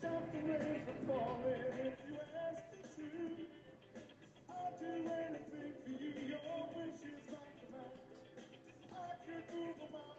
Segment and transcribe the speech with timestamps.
[0.00, 3.46] stop the rain from falling if you ask me to.
[4.50, 7.98] I'll do anything for you, your wish is my command.
[8.94, 10.17] I could move a mountain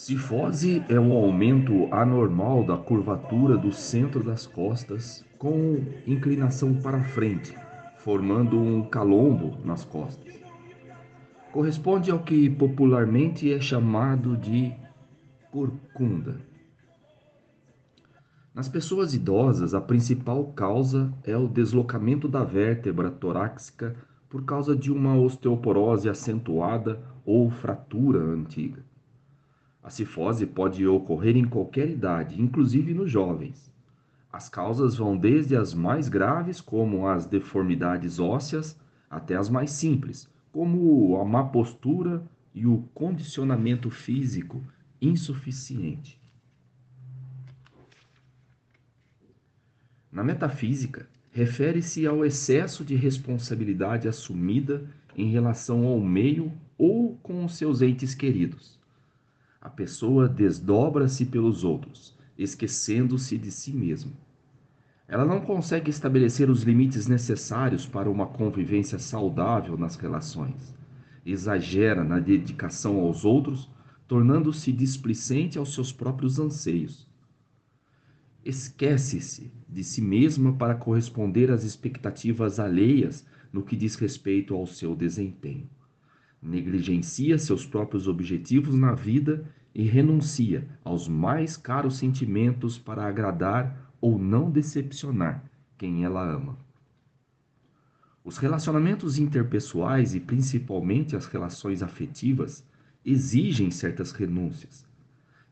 [0.00, 7.54] Cifose é um aumento anormal da curvatura do centro das costas com inclinação para frente,
[7.98, 10.40] formando um calombo nas costas.
[11.52, 14.72] Corresponde ao que popularmente é chamado de
[15.52, 16.40] corcunda.
[18.54, 23.94] Nas pessoas idosas, a principal causa é o deslocamento da vértebra torácica
[24.30, 28.88] por causa de uma osteoporose acentuada ou fratura antiga.
[29.82, 33.72] A cifose pode ocorrer em qualquer idade, inclusive nos jovens.
[34.32, 38.78] As causas vão desde as mais graves, como as deformidades ósseas,
[39.08, 42.22] até as mais simples, como a má postura
[42.54, 44.62] e o condicionamento físico
[45.00, 46.20] insuficiente.
[50.12, 54.84] Na metafísica, refere-se ao excesso de responsabilidade assumida
[55.16, 58.79] em relação ao meio ou com os seus entes queridos.
[59.62, 64.12] A pessoa desdobra-se pelos outros, esquecendo-se de si mesma.
[65.06, 70.74] Ela não consegue estabelecer os limites necessários para uma convivência saudável nas relações.
[71.26, 73.68] Exagera na dedicação aos outros,
[74.08, 77.06] tornando-se displicente aos seus próprios anseios.
[78.42, 84.96] Esquece-se de si mesma para corresponder às expectativas alheias no que diz respeito ao seu
[84.96, 85.68] desempenho
[86.42, 94.18] negligencia seus próprios objetivos na vida e renuncia aos mais caros sentimentos para agradar ou
[94.18, 95.44] não decepcionar
[95.76, 96.56] quem ela ama.
[98.24, 102.64] Os relacionamentos interpessoais e principalmente as relações afetivas
[103.04, 104.86] exigem certas renúncias.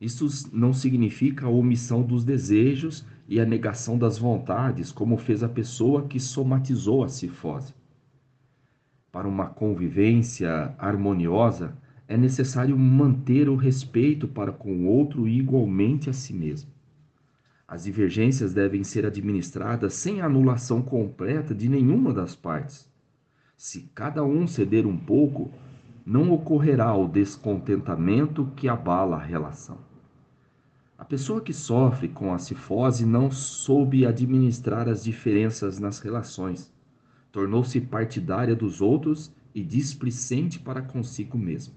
[0.00, 5.48] Isso não significa a omissão dos desejos e a negação das vontades, como fez a
[5.48, 7.72] pessoa que somatizou a cifose.
[9.16, 11.74] Para uma convivência harmoniosa,
[12.06, 16.70] é necessário manter o respeito para com o outro igualmente a si mesmo.
[17.66, 22.86] As divergências devem ser administradas sem anulação completa de nenhuma das partes.
[23.56, 25.50] Se cada um ceder um pouco,
[26.04, 29.78] não ocorrerá o descontentamento que abala a relação.
[30.98, 36.75] A pessoa que sofre com a cifose não soube administrar as diferenças nas relações
[37.36, 41.74] tornou-se partidária dos outros e displicente para consigo mesma.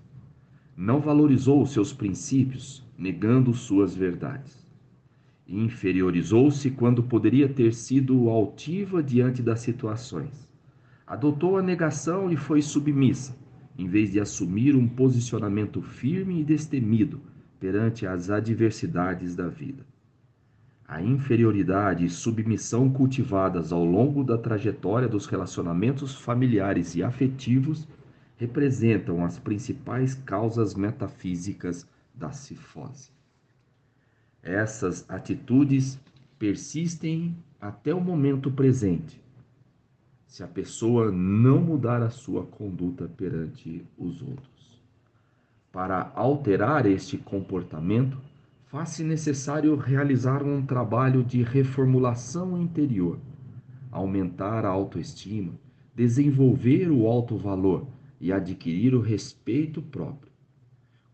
[0.74, 4.58] Não valorizou os seus princípios, negando suas verdades.
[5.46, 10.50] Inferiorizou-se quando poderia ter sido altiva diante das situações.
[11.06, 13.36] Adotou a negação e foi submissa,
[13.78, 17.20] em vez de assumir um posicionamento firme e destemido
[17.60, 19.86] perante as adversidades da vida.
[20.90, 27.88] A inferioridade e submissão cultivadas ao longo da trajetória dos relacionamentos familiares e afetivos
[28.38, 33.12] representam as principais causas metafísicas da cifose.
[34.42, 36.00] Essas atitudes
[36.40, 39.22] persistem até o momento presente,
[40.26, 44.82] se a pessoa não mudar a sua conduta perante os outros.
[45.72, 48.18] Para alterar este comportamento,
[48.70, 53.20] faz-se necessário realizar um trabalho de reformulação interior,
[53.92, 55.54] aumentar a autoestima,
[55.96, 57.88] desenvolver o alto valor
[58.22, 60.32] e adquirir o respeito próprio.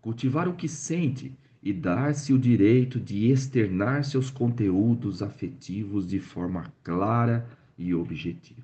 [0.01, 1.33] Cultivar o que sente
[1.63, 7.47] e dar-se o direito de externar seus conteúdos afetivos de forma clara
[7.77, 8.61] e objetiva.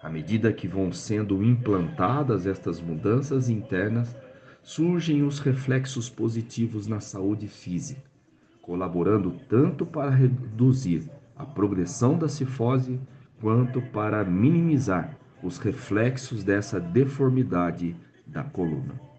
[0.00, 4.16] À medida que vão sendo implantadas estas mudanças internas,
[4.62, 8.02] surgem os reflexos positivos na saúde física,
[8.62, 13.00] colaborando tanto para reduzir a progressão da cifose
[13.40, 17.96] quanto para minimizar os reflexos dessa deformidade
[18.26, 19.09] da coluna.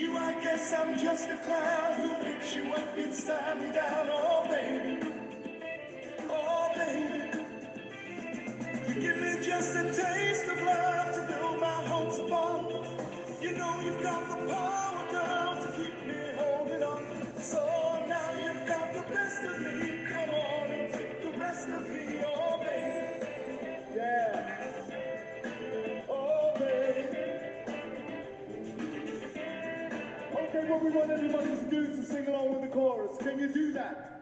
[0.00, 4.08] You, I guess I'm just a clown who picks you up inside me down.
[4.10, 4.98] Oh, baby.
[6.30, 7.44] Oh, baby.
[8.88, 12.66] You give me just a taste of love to build my hopes upon.
[13.42, 14.69] You know you've got the power,
[30.82, 33.18] Want everybody do to sing along with the chorus.
[33.18, 34.19] Can you do that?